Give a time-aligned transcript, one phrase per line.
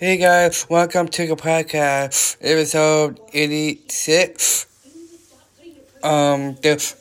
[0.00, 4.66] Hey guys, welcome to the podcast, episode 86.
[6.04, 6.94] Um, this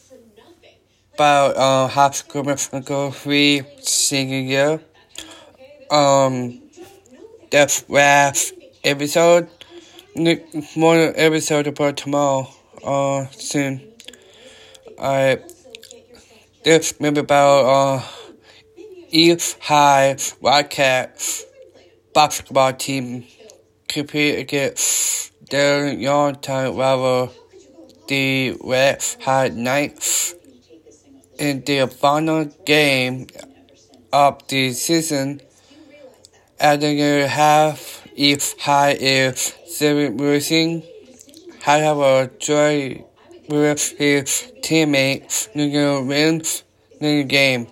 [1.13, 4.81] about uh, high school musical three senior year.
[5.91, 6.59] Um,
[7.51, 9.47] the last episode,
[10.75, 12.47] more episode about tomorrow,
[12.83, 13.91] uh, soon.
[14.99, 15.37] I
[16.63, 18.03] this maybe about uh,
[19.11, 21.46] East High Wildcats
[22.17, 23.23] basketball team
[23.87, 27.31] compete against their young-time rival,
[28.07, 30.33] the West High Knights,
[31.37, 33.27] in their final game
[34.11, 35.41] of the season.
[36.57, 40.81] The half, if High is seven losing.
[41.61, 43.05] However, Joy
[43.47, 46.63] with his teammates wins
[46.99, 47.67] the game.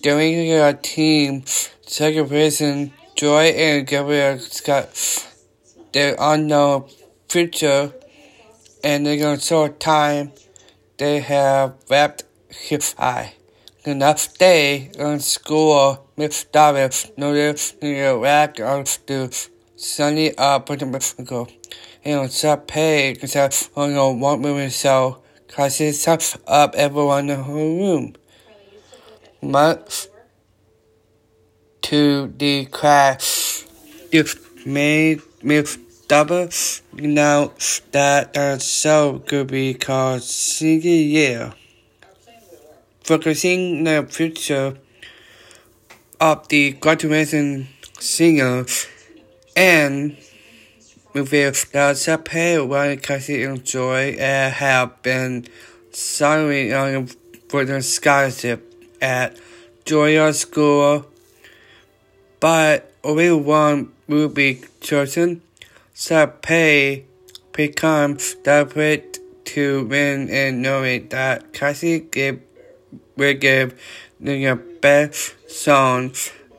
[0.00, 1.44] During the team
[1.82, 4.94] second person Joy and Gabriel Scott,
[5.92, 6.88] their unknown
[7.28, 7.92] future,
[8.84, 10.30] and in short time,
[10.98, 13.34] they have wrapped his eye.
[13.82, 20.38] The next day, in school, Miss Davis noticed the rack of the sunny
[20.76, 21.48] the mystical.
[22.04, 25.94] And sub pay because on the one woman cell, cause it
[26.46, 28.14] up everyone in her room.
[29.42, 30.06] Months
[31.88, 33.64] to the crash.
[34.12, 34.28] It
[34.66, 35.64] made me
[36.06, 36.50] double
[36.92, 37.52] now
[37.92, 41.54] that the show could be called Senior Year.
[43.02, 44.76] Focusing the future
[46.20, 48.66] of the graduation singer
[49.56, 50.18] and
[51.14, 55.46] reveal that Sapay one Cassie enjoy and have been
[55.90, 57.06] signing on
[57.48, 59.38] for the scholarship at
[59.86, 61.06] Georgia School
[62.40, 65.42] but only one will be chosen.
[65.94, 67.04] Sapay
[67.52, 72.40] becomes desperate to win and knowing that Cassie give,
[73.16, 73.80] will give
[74.20, 76.12] the best song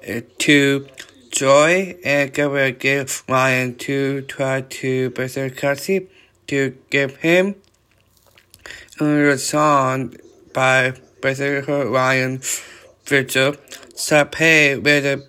[0.07, 0.87] uh, to
[1.31, 6.07] Joy and Gabriel give Ryan to try to persuade Cassie
[6.47, 7.55] to give him
[8.99, 10.15] a song
[10.53, 12.41] by Berserker Ryan
[13.05, 13.53] Virgil.
[13.93, 15.28] Sapay with be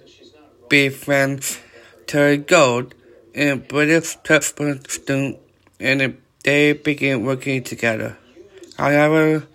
[0.70, 1.58] friends
[2.06, 2.94] Terry Gold
[3.34, 5.36] and Brittany Tufton
[5.80, 8.16] and they began working together.
[8.78, 9.48] However,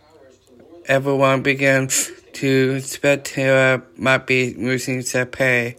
[0.88, 1.88] everyone began
[2.34, 5.78] to suspect Tara might be using Sapay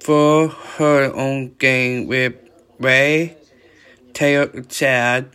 [0.00, 2.34] for her own gain with
[2.80, 3.36] Ray,
[4.14, 5.30] Taylor, Chad,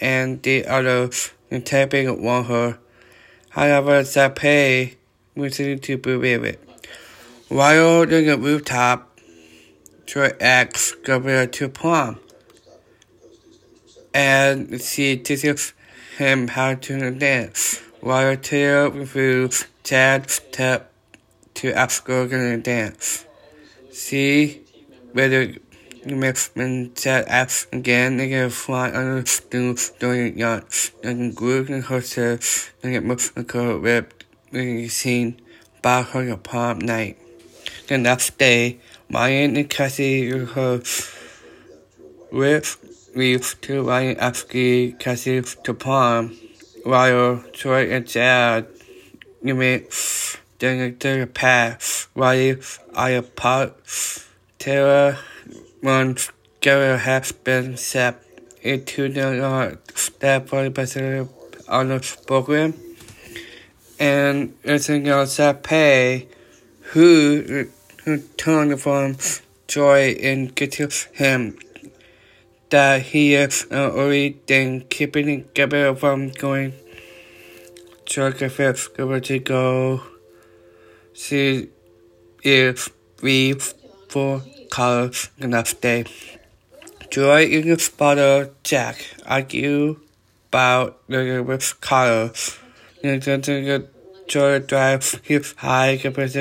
[0.00, 2.78] and the others attempting want her.
[3.50, 4.96] However, Sapay
[5.36, 6.60] refused to believe it.
[7.54, 9.16] While on the rooftop,
[10.06, 12.18] Troy asks Gabriel to prom,
[14.12, 15.72] and she teaches
[16.18, 17.80] him how to dance.
[18.00, 20.92] While Taylor refuses Chad's step
[21.54, 23.24] to ask her to dance.
[23.92, 24.62] She
[25.12, 25.54] whether
[26.02, 31.68] when Chad asks again, they get a fly under the stool during yacht, and group
[31.68, 35.40] and herself, and get most of the ripped, being seen
[35.82, 37.18] by her prom night.
[37.86, 38.78] The next day,
[39.10, 40.80] Ryan and Cassie her
[42.30, 46.34] with leave to Ryan asking Cassie to prom,
[46.84, 48.66] while Troy and Chad
[49.42, 49.84] remain
[50.58, 52.08] during the path.
[52.14, 52.62] Ryan
[52.94, 53.76] are apart.
[54.58, 55.18] Tara
[55.82, 58.22] once Garrett has been set
[58.62, 61.28] into the staff for the
[61.68, 62.72] on the program,
[63.98, 65.26] and it's in your
[65.62, 66.28] pay
[66.92, 67.68] who
[68.06, 69.16] returned from
[69.66, 71.58] joy and get to him
[72.70, 76.72] that he is uh, already then keeping Gabriel from going
[78.06, 80.02] to over to go
[81.12, 81.68] see
[82.42, 82.88] if
[83.22, 83.54] we
[84.08, 86.04] for college next day.
[87.10, 90.00] Joy in his father Jack argue
[90.48, 92.58] about the college.
[94.26, 96.32] Joy drive his high compared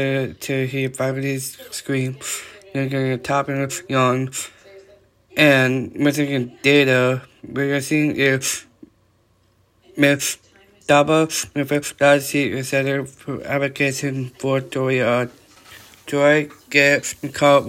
[0.41, 2.17] to his family's scream,
[2.73, 4.31] the top of yawn,
[5.35, 7.23] and missing data.
[7.45, 8.65] Magazine is
[9.97, 10.37] Miss
[10.87, 15.29] Double with that she is application for Joy.
[16.07, 17.65] Joy gets caught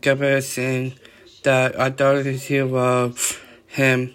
[0.00, 0.94] Gabriel saying
[1.42, 4.14] that authority of him.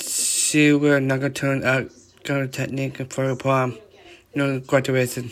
[0.00, 1.90] She will not turn out
[2.48, 3.78] technique for a no
[4.60, 5.30] graduation.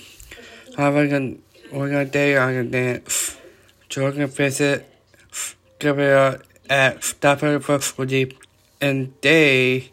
[0.76, 1.36] However,
[1.72, 3.36] we're gonna day on the dance.
[3.88, 4.86] Jordan visit
[5.78, 6.38] Gabriel
[6.68, 8.38] at Stopper for Deep,
[8.80, 9.90] and they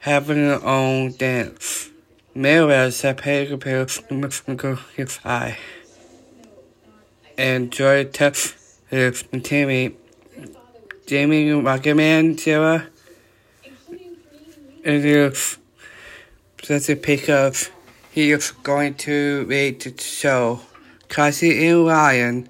[0.00, 1.90] have their own dance.
[2.34, 3.86] Mayweather Sapay Gabriel
[4.96, 5.58] his eye.
[7.38, 8.54] And Joy tells
[8.88, 9.94] his teammate,
[11.06, 12.86] Jamie Rocketman Sarah,
[14.84, 15.58] and if
[16.66, 17.54] that's a pick up,
[18.10, 20.60] he is going to rate the show.
[21.08, 22.48] Cassie and Ryan,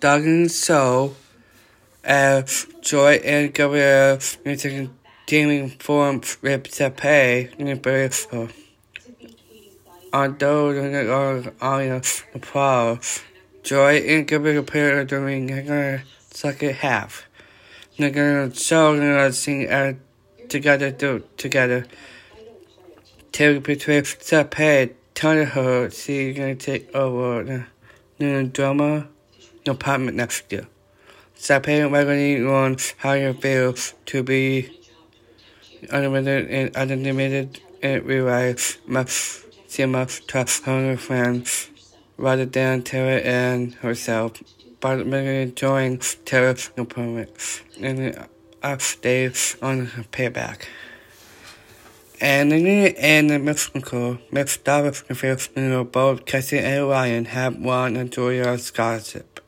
[0.00, 1.16] Doug and So,
[2.04, 2.42] uh,
[2.80, 4.90] Joy and Gabriel, music
[5.26, 8.48] gaming form Sapay, and Bravo.
[10.12, 12.98] Although they are on the pro,
[13.62, 17.26] Joy and Gabriel appear during the second half.
[17.98, 19.94] They're gonna show and sing uh,
[20.48, 21.86] together do together.
[23.30, 27.64] Take between Sapay, telling her she's gonna take over the
[28.18, 29.08] new drama
[29.64, 30.66] department next year.
[31.34, 33.74] So Sapay regularly on how you feel
[34.06, 34.78] to be
[35.90, 41.70] unlimited and unlimited and rewrite my cinema to her friends
[42.16, 44.42] rather than Tara and herself.
[44.80, 48.28] But really enjoying Tara's improvement and
[48.62, 50.62] uh, stay on her payback.
[52.22, 59.40] And in and Phil, you know, both Cassie and Ryan have won a Juilliard scholarship.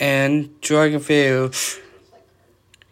[0.00, 1.54] And Jordan Field,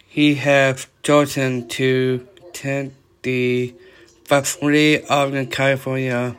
[0.07, 3.75] he has chosen to attend the
[4.23, 6.37] Faculty of the California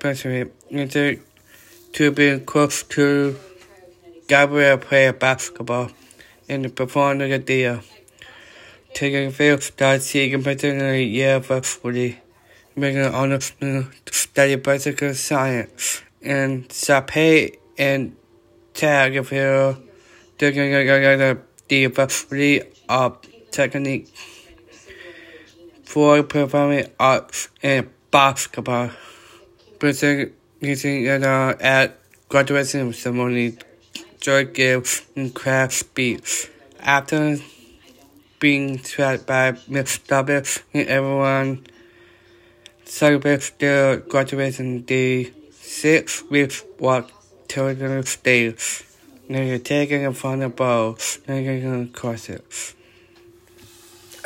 [0.00, 1.24] Pacific Institute
[1.92, 3.38] to be close to
[4.26, 5.92] Gabriel play basketball
[6.48, 7.82] and perform the deal.
[8.94, 12.18] Taking field that in a year for footy,
[12.74, 18.16] making on the study basic science and Sapay and
[18.74, 19.76] tag field
[20.38, 21.38] taking the
[21.92, 23.18] faculty of
[23.50, 24.08] technique
[25.84, 28.90] for performing arts and basketball.
[29.78, 30.32] Presenting
[31.08, 31.98] uh, at
[32.28, 33.56] graduation ceremony,
[34.20, 36.50] Joy gave and craft speech.
[36.80, 37.38] After
[38.38, 40.42] being tracked by Miss W
[40.74, 41.66] and everyone
[42.84, 47.10] celebrates their graduation day six with what
[47.48, 48.84] children stage.
[49.28, 50.96] They're taking a of bow,
[51.26, 52.74] they're going to cross it.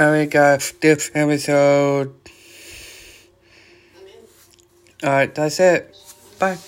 [0.00, 2.15] Alright guys, this episode
[5.03, 5.97] Alright, that's it.
[6.38, 6.58] Bye.